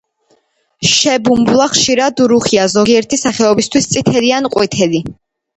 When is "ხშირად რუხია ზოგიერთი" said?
1.75-3.21